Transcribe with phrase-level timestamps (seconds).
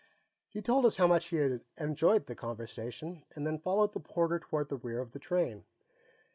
[0.49, 4.39] He told us how much he had enjoyed the conversation, and then followed the porter
[4.39, 5.63] toward the rear of the train.